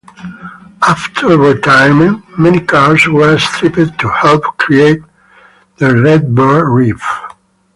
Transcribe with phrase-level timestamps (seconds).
[0.81, 4.99] After retirement, many cars were stripped to help create
[5.77, 7.03] the Redbird Reef.